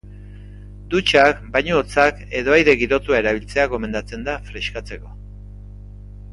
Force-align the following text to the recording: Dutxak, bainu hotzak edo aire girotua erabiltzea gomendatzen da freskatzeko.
Dutxak, 0.93 1.43
bainu 1.57 1.75
hotzak 1.81 2.23
edo 2.41 2.57
aire 2.57 2.75
girotua 2.81 3.19
erabiltzea 3.21 3.69
gomendatzen 3.77 4.27
da 4.31 4.39
freskatzeko. 4.51 5.17